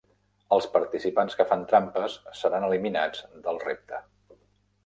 [0.55, 4.01] Els participants que fan trampes seran eliminats del repte.